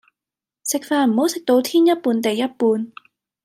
[0.63, 2.91] 食飯唔好食到天一半地一半